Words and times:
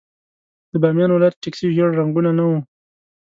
د 0.71 0.73
بامیان 0.81 1.11
ولايت 1.13 1.35
ټکسي 1.43 1.67
ژېړ 1.75 1.89
رنګونه 1.99 2.31
نه 2.37 2.43
وو. 2.49 2.57